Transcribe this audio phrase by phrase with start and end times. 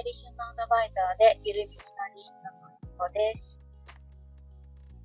[0.00, 3.60] ェリシュのアドバイザーでゆるミニマリストのひこです。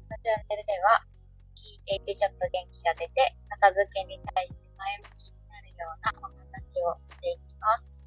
[0.07, 1.03] このチャンネルでは
[1.51, 7.99] 聞いていてちょっと元気が出て片付けに対して前向きになるようなお話をしていきます。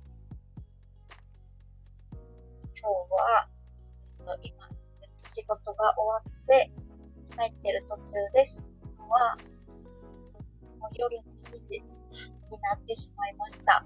[2.73, 4.65] 今日は、えっと、今、
[5.13, 6.73] 仕事が終わって
[7.37, 8.65] 帰ってる途中です。
[8.97, 9.37] 今日は
[10.81, 12.01] もう夜の7時に
[12.65, 13.85] なってしまいました。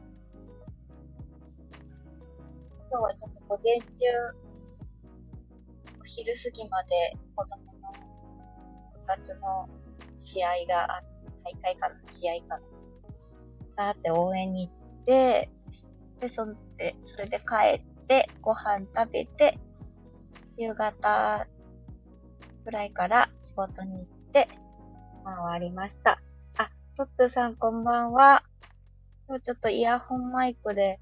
[2.92, 3.86] 今日はちょっと午前中、
[5.98, 6.90] お昼過ぎまで
[7.34, 7.72] 子供の
[8.92, 9.66] 部活の
[10.18, 11.02] 試合が、
[11.42, 15.48] 大会かな試合かながあって応援に行って、
[16.20, 19.58] で、そんで、それで帰って、ご飯食べて、
[20.58, 21.46] 夕方
[22.66, 24.48] ぐらいから仕事に行って、
[25.24, 26.20] 終わりました。
[26.58, 28.42] あ、トッツーさんこんばんは。
[29.28, 31.00] 今日ちょっとイヤホンマイクで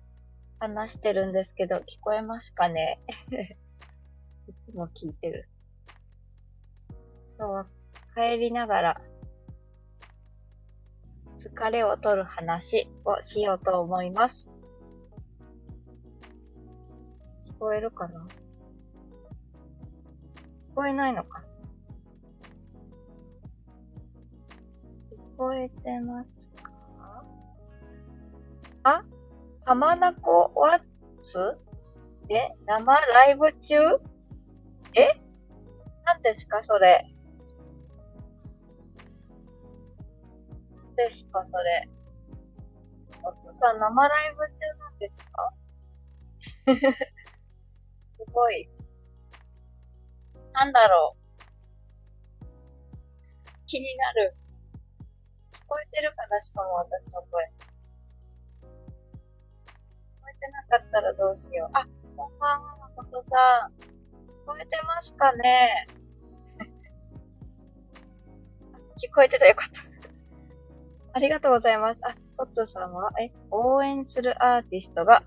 [0.60, 3.00] 話してるんですけど、聞こえますかね？
[4.46, 5.48] いつも聞いてる。
[7.38, 7.66] 今日は
[8.14, 9.00] 帰りながら、
[11.38, 14.50] 疲れを取る話をしようと思います。
[17.46, 18.26] 聞こえるかな？
[20.62, 21.42] 聞こえないのか
[25.10, 26.39] 聞こえてます
[29.70, 30.80] 浜名湖ワッ
[31.20, 31.56] ツ
[32.28, 32.50] え？
[32.66, 33.76] 生ライブ中？
[34.94, 35.20] え？
[36.04, 37.06] 何ですかそれ？
[40.74, 41.88] 何ですかそれ？
[43.22, 45.54] おつさん生ライブ中なんですか？
[48.18, 48.68] すごい。
[50.52, 51.14] なんだろ
[52.42, 52.46] う？
[53.68, 54.34] 気になる。
[55.52, 56.40] 聞こえてるかな？
[56.40, 57.48] しかも私の声。
[60.40, 61.70] てなかったらどうしよう。
[61.74, 61.86] あ、
[62.16, 63.36] こんばんは、まことさ
[63.68, 63.72] ん。
[64.30, 65.86] 聞こえてますかね？
[69.02, 69.80] 聞こえてたよかった。
[71.12, 72.00] ありがとうございます。
[72.04, 75.22] あ、トッツーさんは、え、応援するアーティストが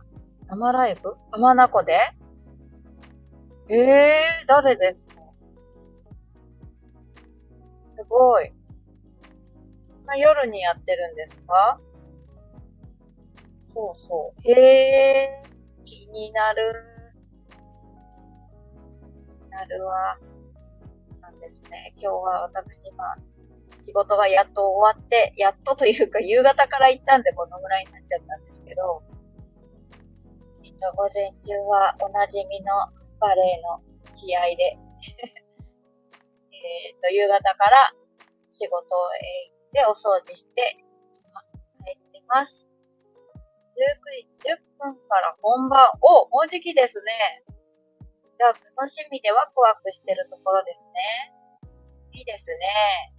[0.47, 1.15] 生ライブ？
[1.31, 1.99] 浜名湖で？
[3.69, 5.21] ええー、誰ですか？
[7.97, 8.51] すごい。
[10.17, 11.79] 夜にやってるんですか？
[13.73, 14.51] そうそう。
[14.51, 15.43] へえ、
[15.83, 16.75] 気になる。
[19.49, 20.19] なるわ。
[21.19, 21.91] なんですね。
[21.97, 23.17] 今日は私、まあ、
[23.81, 29.01] 仕事がやっと終わって、やっとというか夕方から行ったんでこのぐらいになっちゃったんですけど、
[30.63, 32.73] えっと、午前中はおなじみの
[33.19, 33.81] バレーの
[34.13, 34.77] 試合で
[36.53, 37.91] えっと、夕方から
[38.49, 40.77] 仕事へ行ってお掃除して、
[41.83, 42.72] 帰ってます。
[43.73, 45.89] 19時10分から本番。
[46.01, 47.43] お、もうじきですね。
[48.37, 51.33] じゃあ、楽しみでワクワクしてるところですね。
[52.11, 53.13] いいですね。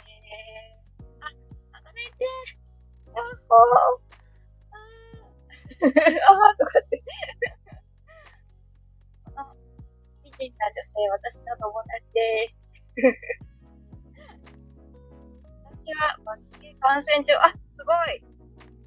[0.00, 1.28] えー、あ、
[1.72, 2.26] あかねちゃ
[2.56, 2.66] ん。
[3.16, 4.06] やっほー。
[5.84, 7.02] あーとかって。
[9.24, 9.56] この、
[10.24, 12.64] 美人な女性、私の友達です。
[15.64, 18.35] 私はバスケ観戦中、あ、すごい。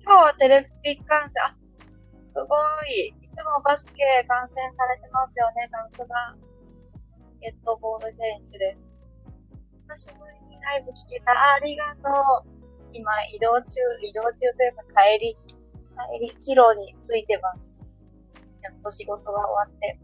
[0.10, 2.58] 今日はテレビ観戦、あ、すご
[2.90, 3.14] い。
[3.14, 6.34] いつもバスケ観戦されてますよね、さすが。
[6.34, 6.34] バ
[7.30, 8.92] スケットボール選手です。
[9.86, 11.30] 久しぶりにライブ聞けた。
[11.38, 12.10] ありがと
[12.42, 12.50] う。
[12.92, 15.38] 今、移動中、移動中というか帰り、
[16.18, 17.78] 帰り、帰路についてます。
[18.64, 20.00] やっと仕事が終わって、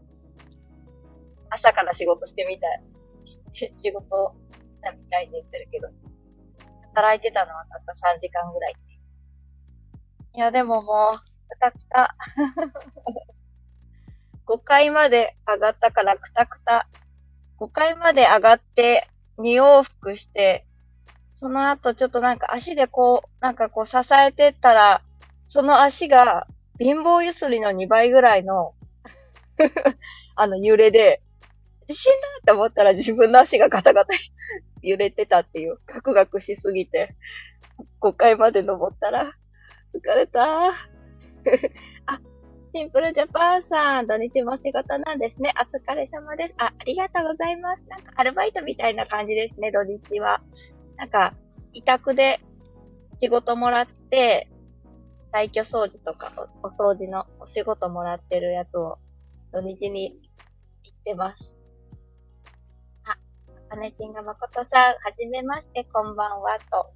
[1.50, 2.82] 朝から仕事してみたい。
[3.74, 5.88] 仕事したみたいで言ってるけど、
[6.94, 8.85] 働いてたのはたった3時間ぐらい。
[10.36, 11.16] いや、でももう、
[11.48, 12.14] くたくた。
[14.46, 16.86] 5階まで上がったからくたくた。
[17.58, 20.66] 5階まで上がって2往復して、
[21.32, 25.02] その後ちょっとなんか足でこう、なんかこう支えてったら、
[25.46, 26.46] その足が
[26.78, 28.74] 貧乏ゆすりの2倍ぐらいの
[30.36, 31.22] あの揺れで、
[31.88, 34.12] 死んだって思ったら自分の足がガタガタ
[34.82, 37.16] 揺れてたっていう、ガクガクしすぎて、
[38.02, 39.32] 5階まで登ったら、
[39.96, 40.68] 疲れた。
[42.06, 42.20] あ、
[42.74, 45.52] シンプルジャパンさん、土日も仕事なんですね。
[45.60, 46.54] お疲れ様です。
[46.58, 47.84] あ、ありがとうございます。
[47.88, 50.42] なんかアルバイトみたいな感じですね、土日は。
[50.96, 51.34] なんか、
[51.72, 52.40] 委託で
[53.20, 54.48] 仕事もらって、
[55.32, 56.30] 退去掃除とか
[56.62, 58.98] お、お掃除のお仕事もらってるやつを
[59.52, 60.18] 土日に
[60.82, 61.54] 行ってます。
[63.04, 63.16] あ、
[63.68, 66.90] かねちんがまことさん、はじめまして、こんばんは、と、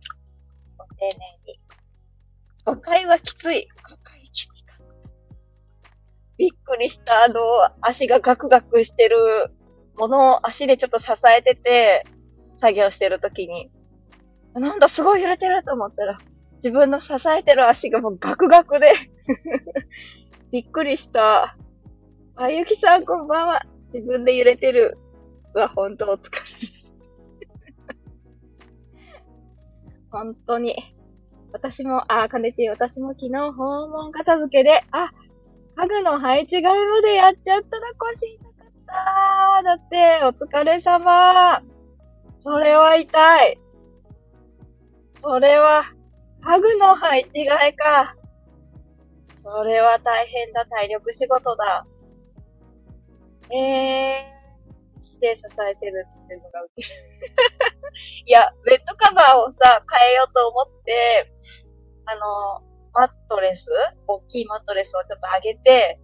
[0.78, 1.59] ご丁寧に
[2.70, 3.66] 5階はきつい。
[3.84, 4.84] 5階きつかった。
[6.38, 7.40] びっくりした、あの、
[7.80, 9.16] 足がガクガクしてる
[9.96, 12.06] ものを足でちょっと支えてて、
[12.56, 13.72] 作業してるときに、
[14.54, 16.18] なんだ、すごい揺れてると思ったら、
[16.56, 18.92] 自分の支えてる足がもうガクガクで
[20.52, 21.56] びっくりした。
[22.36, 23.62] あゆきさんこんばんは。
[23.92, 24.96] 自分で揺れてる。
[25.54, 26.94] は、本当お疲れです。
[30.12, 30.99] 本当に。
[31.52, 35.10] 私も、あ、かねち私も昨日訪問片付けで、あ、
[35.76, 41.62] 家具の配置替えまでやっちゃったら腰痛かっただって、お疲れ様。
[42.40, 43.58] それは痛い。
[45.22, 45.84] それは、
[46.42, 48.14] 家具の配置替えか。
[49.42, 51.86] それは大変だ、体力仕事だ。
[53.52, 54.39] えー、
[55.20, 56.88] して支えてるっていうのがウケる。
[58.26, 61.30] いや、ベッドカバーをさ、変えようと思って、
[62.06, 63.68] あの、マットレス
[64.06, 66.00] 大きいマットレスをちょっと上げて、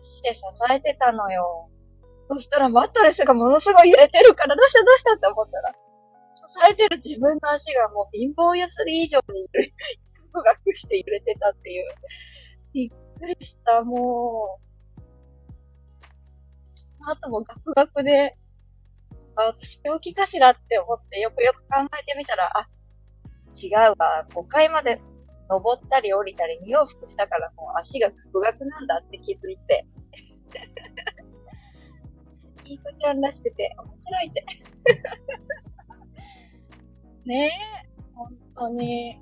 [0.00, 1.70] して支えてたのよ。
[2.28, 5.72] そしたらマットレスがものすごい揺れてるから、どうしたどうしたって思ったら、
[6.34, 9.72] 支えてる自分の足がもう貧乏ゆすり以上に揺れ、
[10.32, 11.88] ガクガクして揺れてたっていう。
[12.74, 14.68] びっくりした、もう。
[16.74, 18.36] その後もガクガクで、
[19.38, 21.66] あ、私病気かしらって思ってよくよく考
[22.00, 22.68] えてみたら、あ、
[23.54, 24.26] 違うわ。
[24.34, 25.00] 5階まで
[25.48, 29.86] 登ったり降りたり2往復したからもう足がガクガクなんだって気づいて。
[32.64, 34.44] いい子ちゃんらしくて面白いって。
[37.24, 37.50] ねえ、
[38.14, 39.18] 本当に。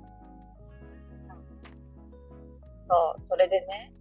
[2.89, 3.93] そう、それでね。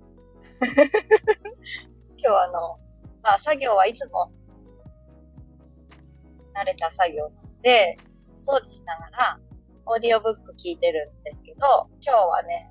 [2.18, 2.78] 今日あの、
[3.22, 4.32] まあ作業はいつも
[6.56, 7.98] 慣れた作業なので、
[8.38, 9.38] 掃除しながら、
[9.86, 12.70] オーディオブック聞いてるんですけど、今日はね、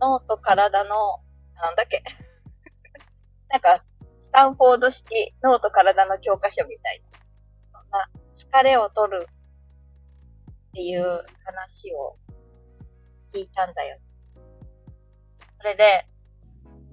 [0.00, 1.20] 脳と体の、
[1.54, 2.02] なんだっけ？
[3.48, 3.82] なんか、
[4.18, 7.02] スタンフォード式脳と体の教科書みたい
[7.72, 12.16] な、そんな疲れを取るっていう話を
[13.32, 13.98] 聞いたんだよ。
[15.58, 16.06] それで、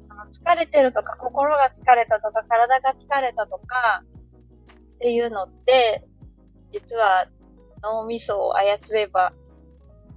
[0.09, 4.03] あの疲れてるとか、心が疲れたとか、体が疲れたとか、
[4.95, 6.07] っていうのって、
[6.79, 7.27] 実は
[7.81, 9.33] 脳みそを操れば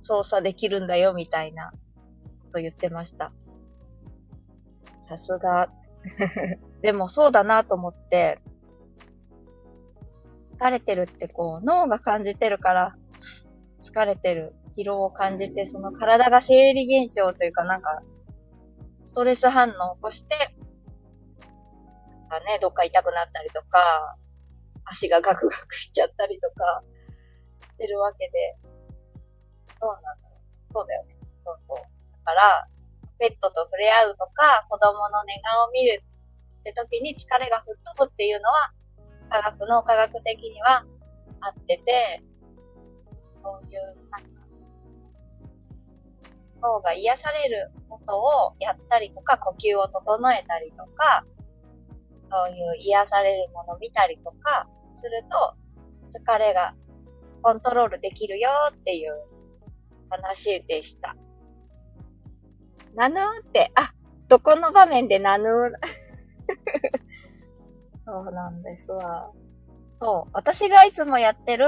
[0.02, 1.72] 操作できるんだよ、みたいな
[2.44, 3.32] こと言ってました。
[5.04, 5.70] さすが。
[6.82, 8.40] でもそうだなと思って、
[10.58, 12.96] 疲れてるってこう、脳が感じてるから、
[13.82, 18.02] 疲れてる、疲労を感じて、その体が生理現象というかなんか、
[19.04, 20.54] ストレス反応を起こして、
[22.30, 24.16] なんかね、どっか痛くなったりとか、
[24.90, 26.82] 足がガクガクしちゃったりとか、
[27.62, 28.56] してるわけで、
[29.80, 30.72] そうなんだろう。
[30.74, 31.16] そうだよね。
[31.44, 31.76] そうそう。
[31.78, 31.84] だ
[32.24, 32.68] から、
[33.18, 36.02] ペットと触れ合うとか、子供の寝顔を見る
[36.60, 38.72] って時に疲れが吹っ飛ぶっていうのは、
[39.30, 40.84] 科学の科学的には
[41.40, 42.22] あってて、
[43.42, 44.28] そういう、なんか、
[46.60, 51.24] 脳が癒されることをやったりとか、呼吸を整えたりとか、
[52.30, 54.68] そういう癒されるものを見たりとか
[55.00, 56.74] すると、疲れが
[57.42, 59.12] コントロールできるよっていう
[60.10, 61.16] 話でした。
[62.94, 63.92] ナヌーって、あ、
[64.28, 65.72] どこの場面でナヌー？
[68.06, 69.30] そうなんですわ。
[70.02, 70.30] そう。
[70.32, 71.66] 私がいつもやってる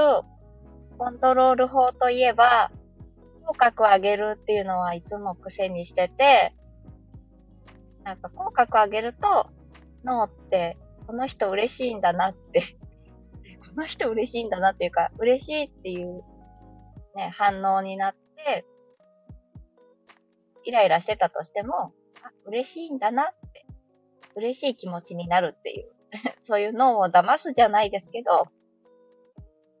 [0.97, 2.71] コントロール法といえば、
[3.45, 6.53] 口角上げるっていうのはいつも癖にしてて、
[8.03, 9.49] なんか口角上げると、
[10.03, 12.77] 脳って、この人嬉しいんだなって
[13.75, 16.23] この人嬉しいんだなっていうか、嬉しいっていう
[17.15, 18.65] ね、反応になって、
[20.63, 23.65] イライラしてたとしても、あ、嬉しいんだなって、
[24.35, 25.91] 嬉しい気持ちになるっていう、
[26.43, 28.47] そういう脳を騙すじゃないですけど、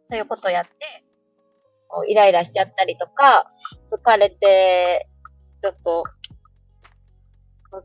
[0.09, 0.71] そういうことやって、
[2.07, 3.47] イライラしちゃったりとか、
[3.89, 5.07] 疲れて、
[5.61, 6.03] ちょっと、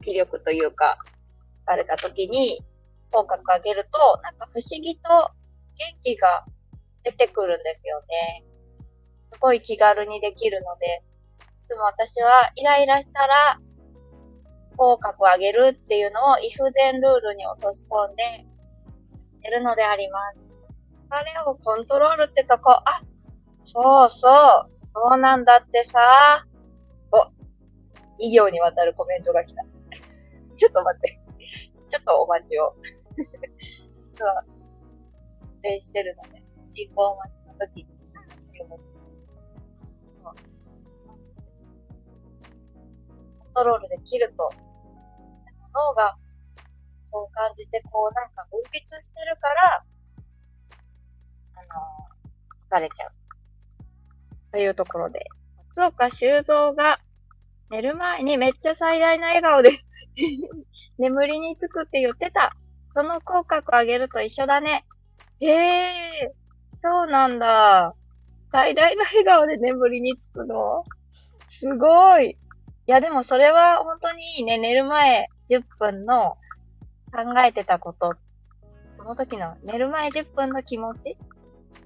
[0.02, 0.98] 気力というか、
[1.66, 2.62] 疲れた時に、
[3.10, 5.30] 口角上げると、なんか不思議と
[5.78, 6.44] 元気が
[7.04, 8.44] 出てくるんですよね。
[9.32, 11.02] すごい気軽にできるので、
[11.64, 13.60] いつも私はイライラしたら、
[14.76, 18.46] 口角を上げるっていうのをイフゼンルールに落とし込んで
[19.42, 20.46] いるのであります。
[21.08, 22.84] 疲れをコントロールってとこ、あ、
[23.64, 26.46] そうそう、そうなんだってさ。
[27.12, 27.26] お、
[28.18, 29.62] 医業にわたるコメントが来た。
[30.56, 31.20] ちょっと待って。
[31.88, 32.74] ちょっとお待ちを。
[35.62, 37.86] 停してるので、進行待ちの時に、
[38.68, 38.80] コン
[43.54, 44.52] トロールできると、
[45.74, 46.18] 脳が
[47.10, 48.68] そう感じて、こうなんか分泌
[49.00, 49.82] してるから、
[51.54, 53.12] あのー、疲れちゃう。
[54.52, 55.24] というところで、
[55.74, 57.00] 松岡修造が
[57.70, 59.70] 寝る前にめっちゃ最大の笑顔で
[60.98, 62.54] 眠りにつくって言ってた。
[62.94, 64.84] その口角を上げると一緒だね。
[65.40, 66.34] へえ、
[66.82, 67.94] そうなんだ。
[68.50, 70.82] 最大の笑顔で眠りにつくの？
[71.46, 72.30] すごい。
[72.30, 72.36] い
[72.86, 74.58] や、でもそれは本当にいいね。
[74.58, 76.38] 寝る前10分の
[77.12, 78.16] 考えてたこと、
[78.98, 81.16] その時の寝る前10分の気持ち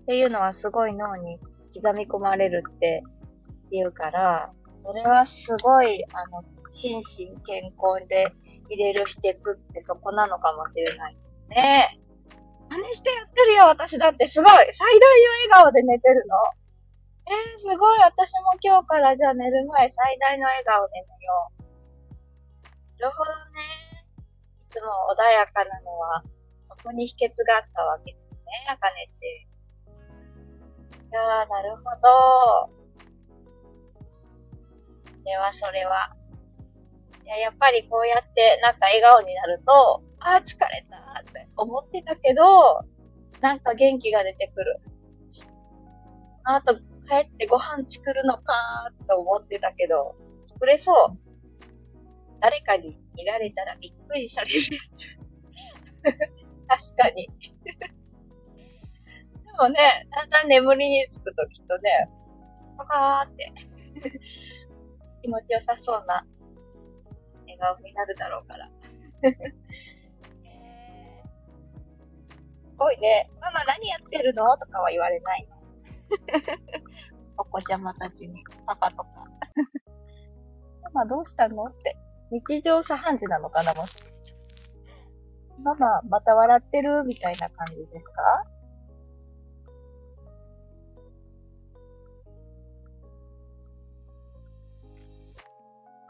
[0.02, 1.38] っていうのはすごい脳に
[1.74, 3.02] 刻み込まれるって
[3.70, 4.52] 言うから、
[4.84, 8.32] それはすごい、あの、心身健康で
[8.68, 11.16] 入れる秘訣ってそこなのかもしれない
[11.50, 12.00] ね。
[12.72, 15.04] 真似してやってるよ、私だってすごい最大
[15.52, 16.36] の笑顔で寝てるの
[17.28, 21.62] えー、すごい私も今日からじゃあ寝る前最大の笑顔で寝よう。
[22.98, 24.08] なるほどね。
[24.16, 26.24] いつも穏やかなのは、
[26.70, 28.40] そこに秘訣があったわけですね、
[28.72, 29.20] あかねち。
[31.10, 32.72] いやー、なるほど。
[35.24, 36.16] では、それは。
[37.24, 42.84] や、やっぱりこうやってなんか笑顔になると、ああ、疲れたって思ってたけど、
[43.40, 44.80] なんか元気が出てくる。
[46.44, 46.76] あと、
[47.08, 51.18] 帰ってご飯作るのかーって思ってたけど、作れそう。
[52.40, 55.18] 誰かに見られたらびっくりされるやつ。
[56.92, 57.28] 確かに。
[59.44, 62.10] でもね、だんだん眠りにつくときっとね、
[62.78, 63.52] パカーって
[65.22, 66.26] 気持ちよさそうな
[67.58, 68.68] 笑顔になるだろうから。
[69.22, 69.32] えー、
[72.70, 73.30] すごいね。
[73.40, 74.56] ママ何やってるの？
[74.58, 75.56] とかは言われないの。
[77.38, 79.06] お子ちゃまたちに、パパとか。
[80.94, 81.64] ママどうしたの？
[81.64, 81.96] って。
[82.30, 83.74] 日常茶飯事なのかな？
[83.74, 83.96] もし。
[85.62, 87.04] ママ、また笑ってる？
[87.04, 88.44] みたいな感じですか？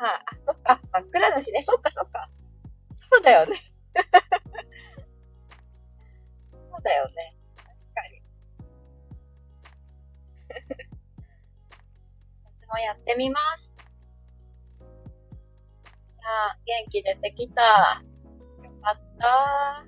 [0.05, 0.21] あ、
[0.65, 1.63] あ、真っ暗だしね。
[1.63, 2.29] そっかそっか。
[3.11, 3.57] そうだよね。
[6.53, 7.37] そうだよね。
[7.57, 8.23] 確かに。
[12.63, 13.71] 私もやってみます。
[14.81, 14.85] い
[16.25, 18.03] や元気出てきた。
[18.63, 19.85] よかった。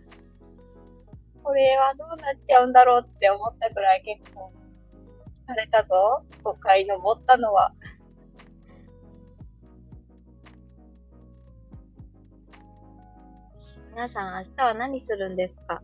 [1.43, 4.52] これはどうなっちゃうんだろうって思ったくらい結構
[5.47, 6.25] 疲れたぞ。
[6.43, 7.75] 5回登ったのは。
[13.94, 15.80] 皆さん明日は何するんですか？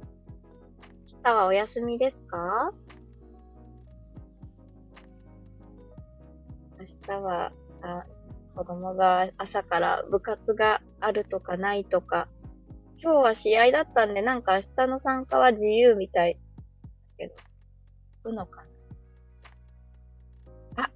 [1.14, 2.72] 明日はお休みですか？
[6.80, 7.52] 明日は、
[7.82, 8.04] あ、
[8.56, 12.26] 子供が朝から部活があるとかないとか、
[13.00, 16.36] 今日は試合だったんで、なんか明日の参加は自由みたい。
[17.16, 17.34] けど、
[18.24, 18.64] 行くのか
[20.74, 20.82] な？
[20.86, 20.90] あ、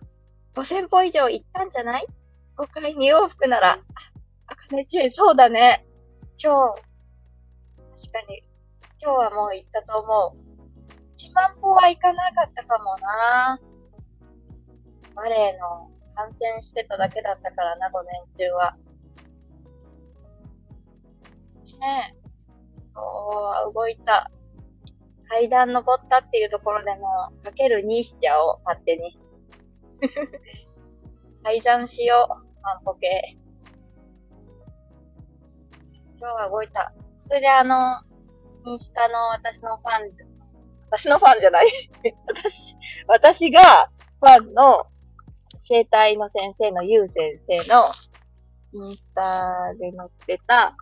[0.56, 2.06] 5000歩以上行ったんじゃない
[2.56, 3.75] ?5 回2往復なら。
[3.75, 3.78] あ、
[4.49, 5.87] あかねちん、そうだね。
[6.42, 6.83] 今日、
[8.04, 8.42] 確かに。
[9.00, 10.44] 今日はもう行ったと思う。
[11.16, 13.58] 1万歩は行かなかったかもな
[15.14, 18.76] バレエの観戦してただけだったからな、午前中は。
[21.80, 22.99] ねえ。
[22.99, 24.30] おー、動いた。
[25.28, 29.18] 階段登ったっていうところでも、かける2しちゃおう、勝手に。
[31.42, 33.38] 階段しよう、万歩計。
[36.18, 36.92] 今日は動いた。
[37.26, 38.00] それであの、
[38.66, 40.12] インスタの私のファン、
[40.90, 41.66] 私のファンじゃない。
[42.26, 42.76] 私、
[43.07, 43.90] 私が
[44.21, 44.87] ファンの
[45.64, 47.85] 生体の先生のゆう先生の
[48.73, 50.76] インスタで載ってた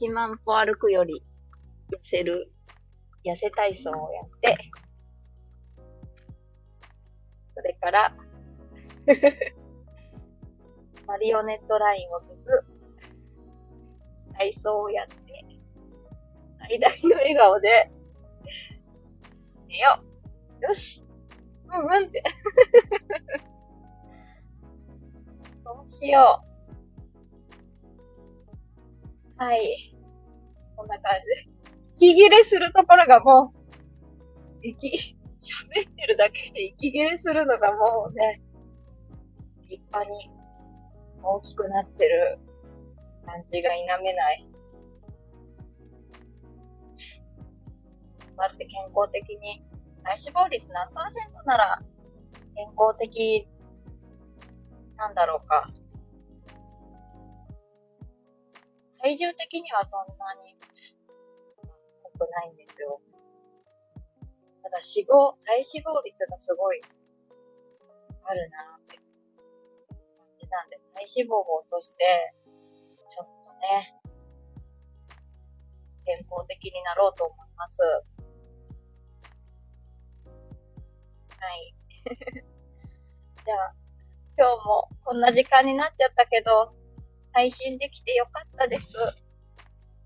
[0.00, 1.22] 1万歩歩くより
[1.90, 2.52] 痩せる、
[3.24, 4.56] 痩せ体操をやって、
[7.54, 8.14] それから
[11.06, 12.64] マリオネットラインを消す
[14.38, 15.44] 体操をやって、
[16.60, 17.90] 最大の笑顔で、
[19.68, 20.00] 寝よ
[20.62, 20.64] う。
[20.64, 21.04] よし。
[21.66, 22.22] うんうんって。
[25.64, 26.42] どうしよ
[29.38, 29.42] う。
[29.42, 29.94] はい。
[30.76, 31.20] こんな感
[31.98, 32.06] じ。
[32.06, 33.52] 息切れするところがも
[34.62, 38.40] う、息、喋ってるだけで息切れするのがもうね、
[39.68, 40.30] 立派に
[41.22, 42.38] 大きくなってる
[43.28, 44.48] 感じが否めない。
[48.38, 49.62] だって健康的に、
[50.02, 51.82] 体脂肪率何パーセントなら
[52.54, 53.46] 健康的
[54.96, 55.70] なんだろうか。
[59.02, 60.56] 体重的にはそんなに
[62.02, 63.00] 多くないんですよ。
[64.62, 66.80] ただ脂肪、体脂肪率がすごい
[68.24, 69.04] あるなって感
[70.40, 72.34] じなんで、体脂肪を落として、
[73.58, 73.94] ね、
[76.04, 77.80] 健康的になろうと思います。
[81.38, 81.74] はい。
[83.44, 83.74] じゃあ、
[84.36, 86.74] 今日もこんな時間になっちゃったけど、
[87.32, 88.96] 配信できてよかったです。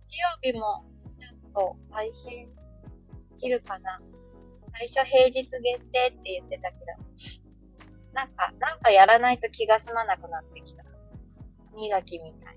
[0.06, 0.85] 日曜日も
[1.18, 2.54] ちゃんと配信
[3.30, 4.00] できるかな。
[4.73, 6.85] 最初平日限定って言ってたけど、
[8.12, 10.85] なんか、なんかやらないと気が済まなくなってきた。
[11.75, 12.56] 磨きみたい。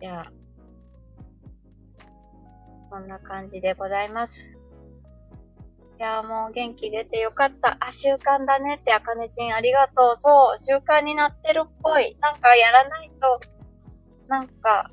[0.00, 0.32] じゃあ、
[2.90, 4.58] こんな感じでございます。
[5.98, 7.76] いやもう元気出てよかった。
[7.80, 10.16] あ、習慣だねって、あかねちんありがとう。
[10.16, 12.16] そう、習慣になってるっぽい。
[12.20, 13.38] なんかやらないと、
[14.28, 14.90] なんか、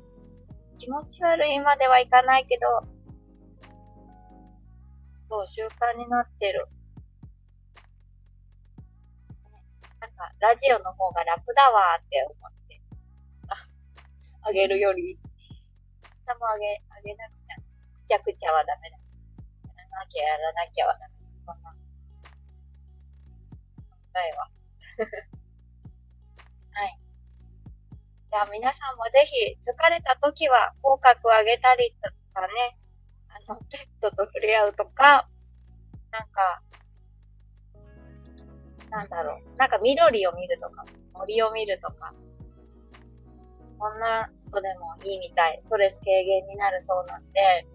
[0.78, 2.86] 気持ち悪いまではいかないけど、
[5.28, 6.68] そう、習慣になってる。
[10.00, 12.61] なんか、ラジオの方が楽だわーって思って。
[14.42, 15.18] あげるより、
[16.26, 17.56] 下もあげ、あげなくちゃ。
[17.56, 17.62] く
[18.06, 18.96] ちゃくちゃはダメだ。
[18.96, 21.14] やらなきゃやらなきゃはダメ。
[21.46, 21.74] そんな。
[24.12, 24.50] 答えは。
[26.74, 26.98] はい。
[28.30, 32.78] じゃあ皆さんもぜひ疲れた時は口角を上げたりとかね、
[33.28, 35.28] あの、ペットと触れ合うとか、
[36.10, 36.62] なんか、
[38.90, 39.56] なんだろう。
[39.56, 40.84] なんか緑を見るとか、
[41.14, 42.14] 森を見るとか、
[43.82, 45.58] こんなことでもいいみたい。
[45.60, 47.66] ストレス軽減になるそうなんで、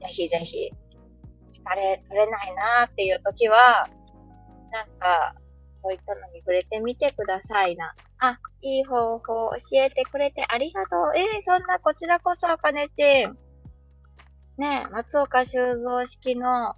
[0.00, 0.70] ぜひぜひ、
[1.50, 3.88] 疲れ取れないなーっていう時は、
[4.70, 5.34] なんか、
[5.82, 7.96] こういったのに触れてみてくださいな。
[8.20, 11.16] あ、いい方法教えてくれてありがとう。
[11.16, 13.36] えー、そんなこちらこそ、かねちん。
[14.56, 16.76] ね松岡修造式の、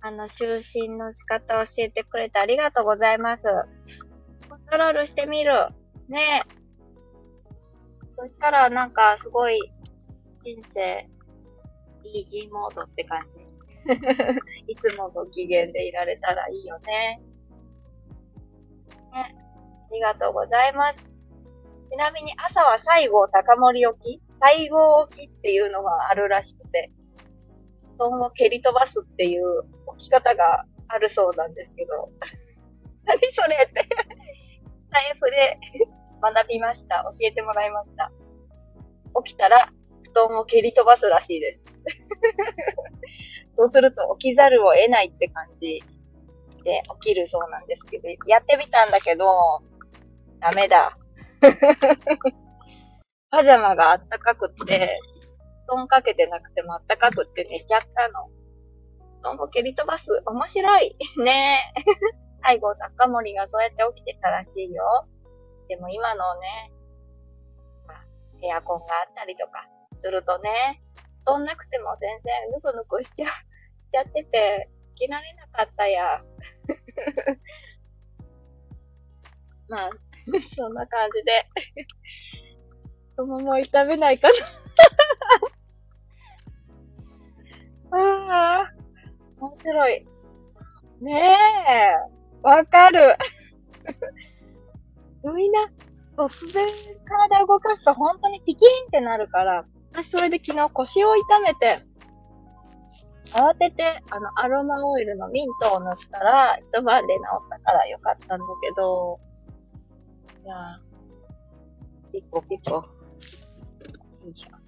[0.00, 3.46] あの、就寝の仕方を教えてくれてありがとうございます。
[4.48, 5.68] コントロールしてみる。
[6.08, 6.42] ね
[8.16, 9.58] そしたら、なんか、すごい、
[10.40, 11.08] 人生、
[12.04, 13.44] イージーモードって感じ。
[14.66, 17.20] いつもご機嫌でいられたらいいよね。
[19.12, 19.34] ね。
[19.90, 21.08] ありがとうございます。
[21.90, 26.90] ちなみに朝は西郷高森起き西郷起きっていうのがあるらしくて、
[27.96, 29.62] 布団を蹴り飛ばすっていう
[29.98, 32.10] 起き方があるそうなんですけど、
[33.04, 35.58] 何それって、スタイフで
[36.32, 37.04] 学びました。
[37.04, 38.10] 教えてもらいました。
[39.22, 39.70] 起きたら
[40.02, 41.64] 布団を蹴り飛ばすらしいです。
[43.56, 45.82] そうすると起きざるを得ないって感じ
[46.64, 49.26] で起きるそうなんですけど、やってみたんだけど、
[50.40, 50.98] ダメだ。
[53.30, 54.98] パジャマがあったかくって、
[55.66, 58.28] 布団かけてなくてもあったかくって寝ちゃったの。
[59.20, 60.22] 布団を蹴り飛ばす。
[60.26, 60.96] 面白い。
[61.18, 61.82] ねえ。
[62.42, 64.84] 最後、高森がそうやって起きてたらしいよ。
[65.68, 66.72] でも今のね、
[67.86, 68.04] まあ、
[68.42, 69.66] エアコンがあったりとか
[69.98, 70.82] するとね、
[71.24, 73.30] 布団なくても全然ぬくぬくしちゃ、し
[73.90, 76.20] ちゃってて、起きられなかったや。
[79.68, 79.90] まあ、
[80.54, 81.46] そんな感じで
[83.10, 84.34] 太もも痛めないかな
[87.98, 88.72] ああ、
[89.40, 90.06] 面白い。
[91.00, 91.94] ねえ、
[92.42, 93.16] わかる。
[95.32, 95.70] みんな、
[96.16, 96.68] 突然
[97.28, 101.82] 体動かすと本当にピキンってなるから、私それで昨日腰を痛めて、
[103.32, 109.18] 慌てて、あの、アロマオイルのミントを塗ったら、一晩で治ったからよかったんだけど、
[110.44, 112.84] いやー、ピコピコ。
[114.26, 114.64] いいじゃん。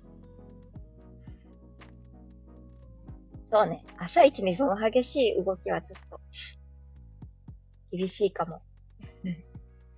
[3.52, 6.20] そうね、朝一にその激しい動きはちょっと、
[7.92, 8.62] 厳しいかも。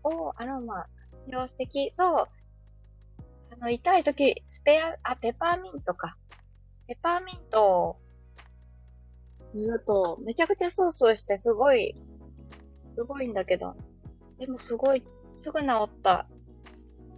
[0.08, 1.90] おー、アロマ、使用素敵。
[1.94, 2.28] そう。
[3.50, 6.16] あの、痛い時、スペア、あ、ペパーミントか。
[6.86, 7.96] ペパーミントを
[9.54, 11.94] 塗ると、めちゃくちゃスースーしてすごい、
[12.94, 13.76] すごいんだけど。
[14.38, 16.26] でもすごい、すぐ治った。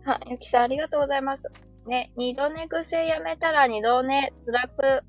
[0.04, 1.50] は、ゆきさんありがとうございます。
[1.86, 5.04] ね、二度寝癖やめたら二度寝辛く、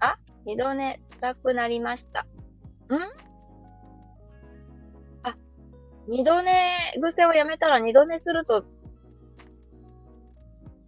[0.00, 0.18] あ？
[0.44, 2.22] 二度寝辛くなりました。
[2.22, 2.26] ん、
[6.08, 6.52] 二度寝
[7.00, 8.64] 癖をやめたら二度寝すると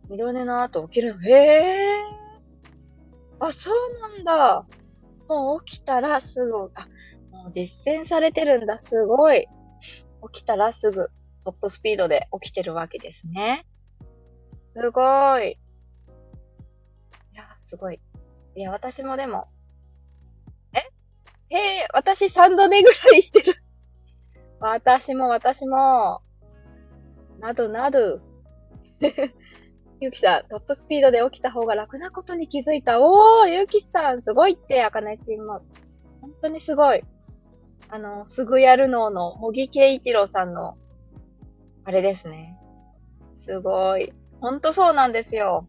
[0.09, 1.22] 二度寝の後起きるの？
[1.22, 2.00] へえ。
[3.40, 4.66] あ、そうなんだ。
[5.28, 6.88] もう起きたらすぐ、あ、
[7.31, 8.78] もう実践されてるんだ。
[8.78, 9.46] すごい。
[10.33, 11.11] 起きたらすぐ
[11.44, 13.66] トップスピードで起きてるわけですね。
[14.74, 15.52] すごい。
[15.52, 18.00] いや、すごい。
[18.57, 19.48] いや、私もでも、
[20.72, 20.78] え？
[21.54, 23.62] へえ、私3度寝ぐらいしてる。
[24.61, 26.21] 私も私も、
[27.38, 28.21] などなど。
[30.01, 33.01] ゆきさん、トップスピードで起きた方が楽なことに気づいた。
[33.01, 35.62] おー、ゆきさん、すごいって、あかねちんも。
[36.21, 37.03] 本当にすごい。
[37.88, 40.77] あの、すぐやるのの、茂木圭一郎さんの、
[41.85, 42.59] あれですね。
[43.38, 44.12] すごい。
[44.40, 45.68] ほんとそうなんですよ。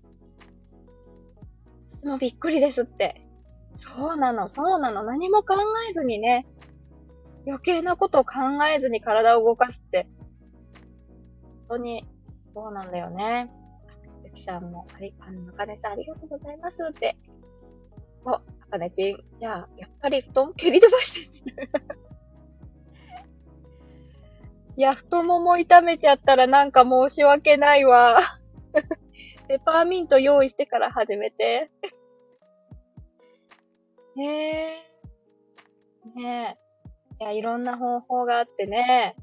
[1.96, 3.26] いつもびっくりですって。
[3.74, 5.04] そうなの、そうなの。
[5.04, 5.56] 何も考
[5.90, 6.46] えずにね、
[7.50, 10.08] 余計なことを考えずに体を動かすって、
[11.68, 12.06] 本当に、
[12.44, 13.52] そうなんだよね。
[14.24, 17.18] ゆきさんも、あり、あの、かねさんありがとうございますって。
[18.24, 21.70] お、あかねちん、じゃあ、やっぱり布団蹴り飛ばしてみる。
[24.78, 28.20] いや、太もも痛めちゃったらなんか申し訳ないわ。
[29.48, 31.72] ペパーミント用意してから始めて。
[34.18, 34.90] へ え。
[36.16, 36.69] ねえ。
[37.20, 39.16] いや、いろんな方法があってね。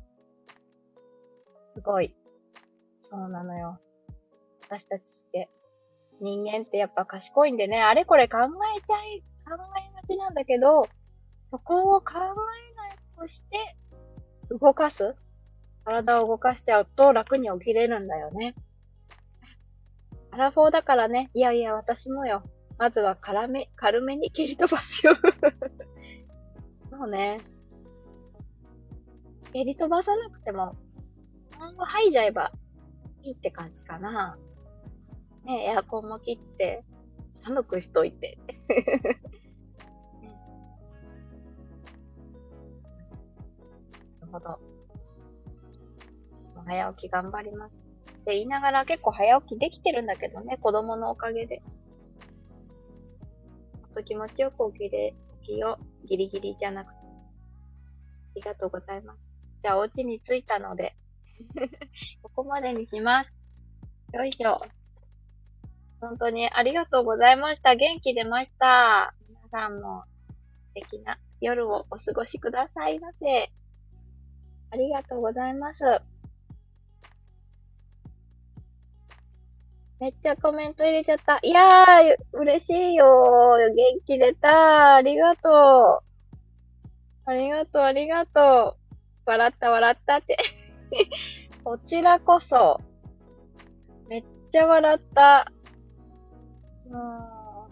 [1.74, 2.14] すごい。
[3.00, 3.80] そうなのよ。
[4.68, 5.50] 私たちって。
[6.20, 8.38] 人間ってやっぱ賢いんでね、あれこれ考
[8.76, 10.88] えちゃい、考えがちなんだけど、
[11.44, 13.76] そこを考えないとして、
[14.50, 15.14] 動かす？
[15.84, 18.54] 体を動かしちゃうと楽に起きれるんだよね。
[20.30, 22.42] アラフォーだからね、いやいや私もよ。
[22.78, 25.14] まずは軽め、軽めに蹴り飛ばすよ
[26.90, 27.38] そうね。
[29.56, 30.76] 蹴り飛ばさなくても、
[31.56, 32.52] 今後吐いちゃえば
[33.22, 34.36] いいって感じかな。
[35.46, 36.84] ねエアコンも切って、
[37.32, 38.36] 寒くしといて。
[44.20, 44.60] なるほど。
[46.38, 47.82] 私も早起き頑張ります。
[48.10, 51.62] って言いながら結構早起きできてるんだけどね、子供のおかげで。
[53.94, 56.06] と気持ちよく起きれ、起きよう。
[56.06, 56.98] ギリギリじゃなくて。
[56.98, 57.06] あ
[58.34, 59.25] りがとうございます。
[59.66, 60.94] じゃあ、お家に着いたので
[62.22, 63.32] ここまでにします。
[64.12, 64.62] よいしょ。
[66.00, 67.74] 本当にありがとうございました。
[67.74, 69.12] 元気出ました。
[69.28, 70.04] 皆さんも
[70.68, 73.50] 素敵な夜をお過ごしくださいませ。
[74.70, 75.82] ありがとうございます。
[79.98, 81.40] めっちゃコメント入れちゃった。
[81.42, 86.04] いやー、嬉しいよ元気出たありがとう。
[87.24, 88.85] ありがとう、ありがとう。
[89.26, 90.36] 笑った、笑ったって。
[91.64, 92.80] こちらこそ。
[94.08, 95.52] めっちゃ笑った。
[96.88, 96.96] うん。
[96.96, 97.68] あ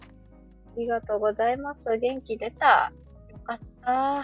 [0.77, 1.97] りがとうございます。
[1.97, 2.91] 元気出た。
[3.29, 3.91] よかった。
[3.91, 4.23] よ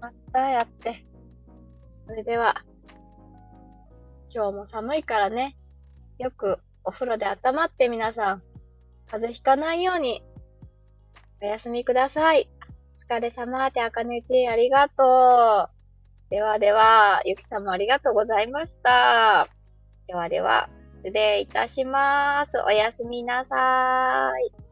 [0.00, 0.94] かった、やって。
[2.06, 2.54] それでは、
[4.32, 5.56] 今日も寒いからね、
[6.18, 8.42] よくお風呂で温まって皆さん、
[9.06, 10.22] 風邪ひかないように、
[11.42, 12.48] お休みください。
[12.96, 15.73] お疲れ様で、あかねち、ありがとう。
[16.34, 19.46] ではでは、ゆきさんもありがとうございました。
[20.08, 22.58] ではでは、失礼いたします。
[22.66, 24.63] おやすみなさーい。